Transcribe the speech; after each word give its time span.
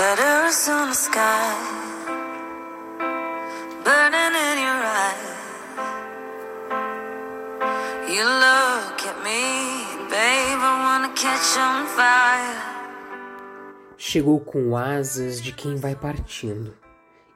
Letters 0.00 0.66
on 0.70 0.88
the 0.88 0.94
sky, 0.94 1.54
burning 3.84 4.34
in 4.48 4.56
your 4.66 4.80
eyes. 5.02 5.32
You 8.08 8.24
look 8.24 8.98
at 9.10 9.18
me, 9.22 9.44
babe, 10.08 10.58
I 10.58 10.72
wanna 10.84 11.12
catch 11.14 11.58
on 11.58 11.84
fire. 11.86 12.62
Chegou 13.98 14.40
com 14.40 14.74
asas 14.74 15.38
de 15.38 15.52
quem 15.52 15.76
vai 15.76 15.94
partindo, 15.94 16.74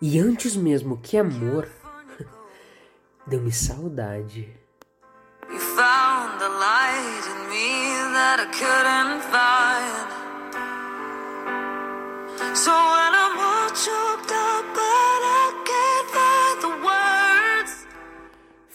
e 0.00 0.18
antes 0.18 0.56
mesmo 0.56 0.96
que 0.96 1.18
amor, 1.18 1.68
deu-me 3.28 3.52
saudade. 3.52 4.48
You 5.50 5.60
found 5.60 6.40
the 6.40 6.48
light 6.48 7.24
in 7.28 7.40
me 7.50 8.14
that 8.14 8.40
I 8.40 8.46
couldn't 8.46 9.20
find. 9.30 10.23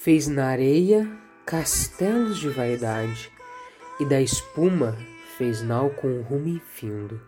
Fez 0.02 0.30
na 0.30 0.46
areia 0.46 1.12
castelos 1.46 2.38
de 2.40 2.48
vaidade, 2.48 3.30
e 4.00 4.06
da 4.06 4.22
espuma 4.22 4.98
fez 5.38 5.62
nau 5.62 5.90
com 5.90 6.22
rumo 6.22 6.48
infindo. 6.48 7.20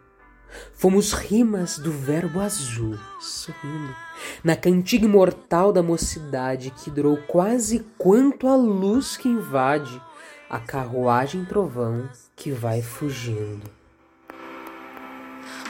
Fomos 0.73 1.11
rimas 1.11 1.77
do 1.77 1.91
verbo 1.91 2.39
azul, 2.39 2.97
sorrindo, 3.19 3.93
na 4.41 4.55
cantiga 4.55 5.03
imortal 5.03 5.73
da 5.73 5.83
mocidade 5.83 6.69
que 6.69 6.89
durou 6.89 7.17
quase 7.17 7.85
quanto 7.97 8.47
a 8.47 8.55
luz 8.55 9.17
que 9.17 9.27
invade 9.27 10.01
a 10.49 10.57
carruagem 10.57 11.43
trovão 11.43 12.09
que 12.37 12.51
vai 12.51 12.81
fugindo. 12.81 13.69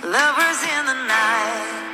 Lovers 0.04 0.64
in 0.64 0.86
the 0.86 0.94
night, 1.08 1.91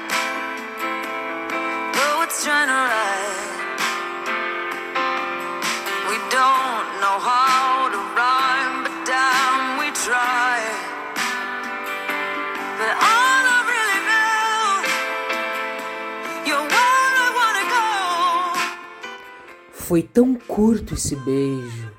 Foi 19.88 20.04
tão 20.04 20.35
curto 20.35 20.93
esse 20.93 21.15
beijo, 21.15 21.91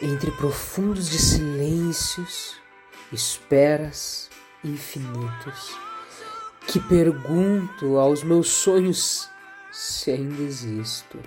entre 0.00 0.30
profundos 0.30 1.10
de 1.10 1.18
silêncios, 1.18 2.56
esperas 3.12 4.30
infinitos, 4.64 5.76
que 6.68 6.80
pergunto 6.80 7.98
aos 7.98 8.22
meus 8.22 8.48
sonhos 8.48 9.28
se 9.72 10.12
ainda 10.12 10.42
existo. 10.42 11.18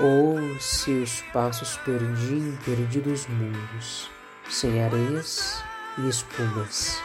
Ou 0.00 0.60
se 0.60 0.92
os 0.92 1.22
passos 1.32 1.76
perdi 1.78 2.34
em 2.34 2.56
perdidos 2.64 3.26
mundos, 3.26 4.08
sem 4.48 4.84
areias 4.84 5.62
e 5.98 6.08
espumas, 6.08 7.02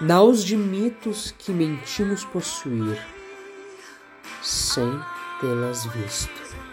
naus 0.00 0.44
de 0.44 0.56
mitos 0.56 1.34
que 1.36 1.50
mentimos 1.50 2.24
possuir, 2.24 3.04
sem 4.40 4.88
tê-las 5.40 5.84
visto. 5.86 6.67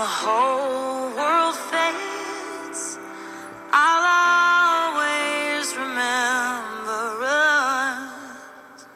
The 0.00 0.06
whole 0.06 1.14
world 1.14 1.56
fades. 1.70 2.82
I'll 3.70 4.06
always 4.96 5.66
remember 5.76 7.04
us 7.28 8.86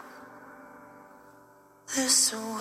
this. 1.95 2.54